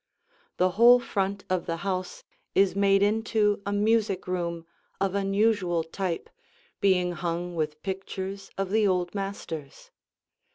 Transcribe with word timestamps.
The 0.57 0.71
whole 0.71 0.99
front 0.99 1.43
of 1.47 1.67
the 1.67 1.77
house 1.85 2.23
is 2.55 2.75
made 2.75 3.03
into 3.03 3.61
a 3.67 3.71
music 3.71 4.27
room 4.27 4.65
of 4.99 5.13
unusual 5.13 5.83
type, 5.83 6.27
being 6.79 7.11
hung 7.11 7.53
with 7.55 7.83
pictures 7.83 8.49
of 8.57 8.71
the 8.71 8.87
old 8.87 9.13
masters. 9.13 9.91